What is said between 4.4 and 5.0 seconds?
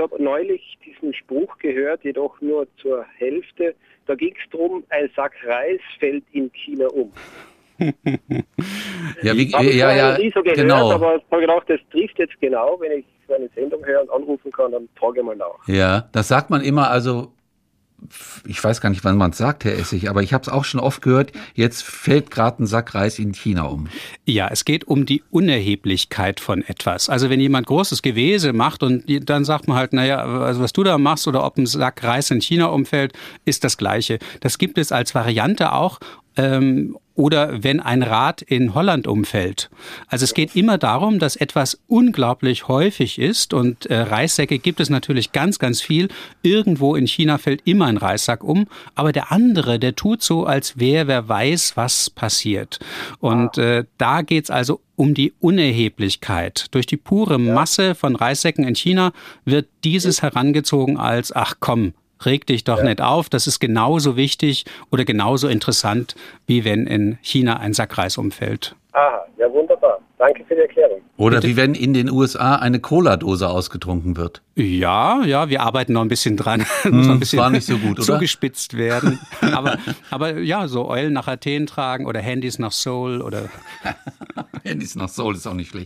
es darum,